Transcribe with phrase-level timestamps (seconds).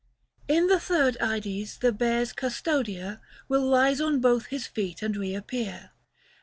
[0.47, 5.91] In the third Ides the Bear's custodier Will rise on both his feet and reappear.